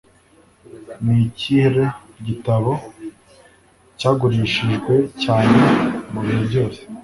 [1.05, 1.85] Ni ikihre
[2.27, 2.71] gitabo
[3.99, 4.93] cyagurishijwe
[5.23, 5.59] cyane
[6.11, 6.81] mu bihe byose?